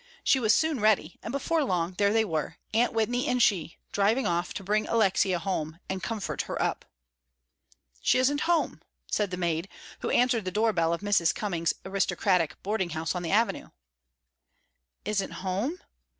[0.23, 4.25] She was soon ready, and before long there they were, Aunty Whitney and she, driving
[4.25, 6.85] off to bring Alexia home and comfort her up.
[8.01, 9.69] "She isn't home," said the maid,
[9.99, 11.35] who answered the door bell of Mrs.
[11.35, 13.69] Cummings's aristocratic boarding house on the Avenue.
[15.05, 15.77] "Isn't home?"